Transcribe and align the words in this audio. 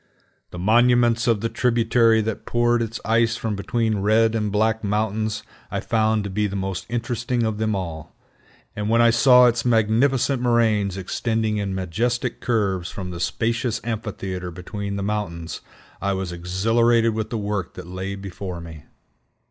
The 0.49 0.57
monuments 0.57 1.27
of 1.27 1.41
the 1.41 1.47
tributary 1.47 2.21
that 2.21 2.47
poured 2.47 2.81
its 2.81 2.99
ice 3.05 3.37
from 3.37 3.55
between 3.55 3.99
Red 3.99 4.33
and 4.33 4.51
Black 4.51 4.83
Mountains 4.83 5.43
I 5.69 5.79
found 5.79 6.23
to 6.23 6.29
be 6.31 6.47
the 6.47 6.55
most 6.55 6.87
interesting 6.89 7.43
of 7.43 7.59
them 7.59 7.75
all; 7.75 8.15
and 8.75 8.89
when 8.89 8.99
I 8.99 9.11
saw 9.11 9.45
its 9.45 9.63
magnificent 9.63 10.41
moraines 10.41 10.97
extending 10.97 11.57
in 11.57 11.75
majestic 11.75 12.41
curves 12.41 12.89
from 12.89 13.11
the 13.11 13.19
spacious 13.19 13.79
amphitheater 13.83 14.49
between 14.49 14.95
the 14.95 15.03
mountains, 15.03 15.61
I 16.01 16.13
was 16.13 16.31
exhilarated 16.31 17.13
with 17.13 17.29
the 17.29 17.37
work 17.37 17.75
that 17.75 17.85
lay 17.85 18.15
before 18.15 18.59
me. 18.59 18.85